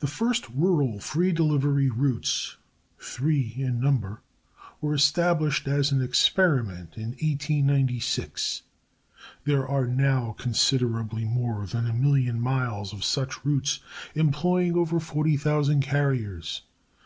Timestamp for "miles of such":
12.38-13.42